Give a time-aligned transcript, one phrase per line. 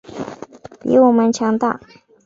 [0.81, 1.79] 比我们强大